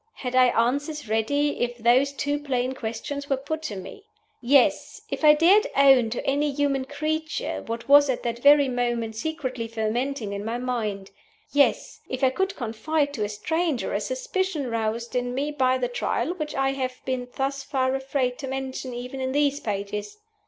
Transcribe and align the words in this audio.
Had 0.15 0.33
I 0.35 0.45
answers 0.59 1.07
ready 1.07 1.59
if 1.61 1.77
those 1.77 2.11
two 2.11 2.39
plain 2.39 2.73
questions 2.73 3.29
were 3.29 3.37
put 3.37 3.61
to 3.61 3.75
me? 3.75 4.05
Yes! 4.41 5.03
if 5.11 5.23
I 5.23 5.35
dared 5.35 5.67
own 5.75 6.09
to 6.09 6.25
any 6.25 6.51
human 6.51 6.85
creature 6.85 7.61
what 7.67 7.87
was 7.87 8.09
at 8.09 8.23
that 8.23 8.39
very 8.39 8.67
moment 8.67 9.15
secretly 9.15 9.67
fermenting 9.67 10.33
in 10.33 10.43
my 10.43 10.57
mind. 10.57 11.11
Yes! 11.51 12.01
if 12.09 12.23
I 12.23 12.31
could 12.31 12.55
confide 12.55 13.13
to 13.13 13.23
a 13.23 13.29
stranger 13.29 13.93
a 13.93 14.01
suspicion 14.01 14.71
roused 14.71 15.15
in 15.15 15.35
me 15.35 15.51
by 15.51 15.77
the 15.77 15.87
Trial 15.87 16.33
which 16.33 16.55
I 16.55 16.71
have 16.71 16.99
been 17.05 17.27
thus 17.35 17.61
far 17.61 17.93
afraid 17.93 18.39
to 18.39 18.47
mention 18.47 18.95
even 18.95 19.19
in 19.21 19.33
these 19.33 19.59
pages! 19.59 20.17